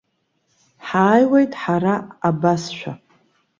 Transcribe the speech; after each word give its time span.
Ҳааиуеит 0.87 1.51
ҳара 1.61 1.95
абасшәа. 2.27 2.93